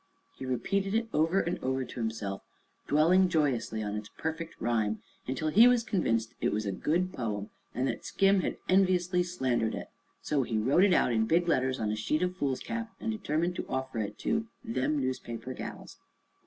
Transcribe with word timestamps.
He 0.35 0.47
repeated 0.47 0.95
it 0.95 1.09
over 1.13 1.41
and 1.41 1.59
over 1.59 1.85
to 1.85 1.99
himself, 1.99 2.41
dwelling 2.87 3.29
joyously 3.29 3.83
on 3.83 3.95
its 3.95 4.09
perfect 4.17 4.55
rhyme, 4.59 5.03
until 5.27 5.49
he 5.49 5.67
was 5.67 5.83
convinced 5.83 6.33
it 6.41 6.51
was 6.51 6.65
a 6.65 6.71
good 6.71 7.13
poem 7.13 7.51
and 7.75 7.87
that 7.87 8.03
Skim 8.03 8.39
had 8.39 8.57
enviously 8.67 9.21
slandered 9.21 9.75
it. 9.75 9.91
So 10.23 10.41
he 10.41 10.57
wrote 10.57 10.85
it 10.85 10.93
out 10.95 11.13
in 11.13 11.27
big 11.27 11.47
letters 11.47 11.79
on 11.79 11.91
a 11.91 11.95
sheet 11.95 12.23
of 12.23 12.35
foolscap 12.35 12.89
and 12.99 13.11
determined 13.11 13.55
to 13.57 13.67
offer 13.69 13.99
it 13.99 14.17
to 14.25 14.47
"them 14.63 14.97
newspaper 14.99 15.53
gals." 15.53 15.97